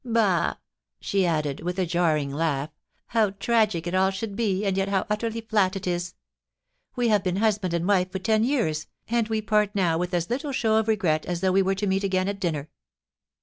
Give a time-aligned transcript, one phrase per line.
[0.03, 0.55] Bah!'
[0.99, 5.05] she added, with a jarring laugh;* how tragic it all should be, and yet how
[5.11, 6.15] utterly fiat it is!
[6.95, 10.31] We have been husband and wife for ten years, and we part now with as
[10.31, 12.71] little show of regret as though we were to meet again at dinner.